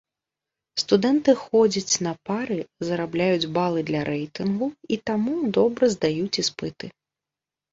[0.83, 2.57] Студэнты ходзяць на пары,
[2.89, 6.85] зарабляюць балы для рэйтынгу, і таму добра здаюць іспыты.